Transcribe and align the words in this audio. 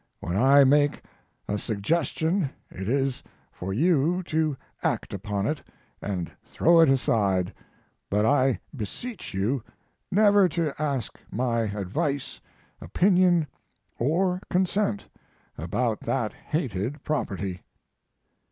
When 0.19 0.35
I 0.35 0.63
make 0.63 1.03
a 1.47 1.59
suggestion 1.59 2.49
it 2.71 2.89
is 2.89 3.21
for 3.51 3.71
you 3.71 4.23
to 4.23 4.57
act 4.81 5.13
upon 5.13 5.45
it 5.45 5.61
or 6.01 6.25
throw 6.43 6.79
it 6.79 6.89
aside, 6.89 7.53
but 8.09 8.25
I 8.25 8.59
beseech 8.75 9.35
you 9.35 9.61
never 10.11 10.49
to 10.49 10.73
ask 10.81 11.19
my 11.29 11.65
advice, 11.69 12.41
opinion, 12.81 13.45
or 13.99 14.41
consent 14.49 15.05
about 15.55 15.99
that 15.99 16.33
hated 16.33 17.03
property. 17.03 17.61